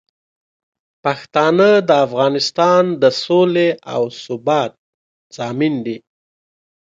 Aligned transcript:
پښتانه 1.03 1.69
د 1.87 1.89
افغانستان 2.05 2.83
د 3.01 3.03
سولې 3.23 3.69
او 3.93 4.01
ثبات 4.23 4.71
ضامن 5.35 5.73
دي. 5.85 5.97